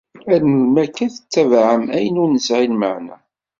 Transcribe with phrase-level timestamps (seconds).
[0.33, 3.15] Ar melmi akka ara tettabaɛem ayen ur nesɛi lmeɛna.